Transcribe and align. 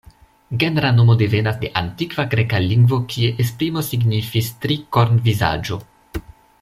Genra 0.61 0.89
nomo 0.99 1.15
devenas 1.19 1.59
de 1.63 1.69
antikva 1.81 2.25
greka 2.31 2.61
lingvo 2.63 2.99
kie 3.13 3.29
esprimo 3.45 3.85
signifis 3.91 4.51
„tri-korn-vizaĝo”. 4.65 5.81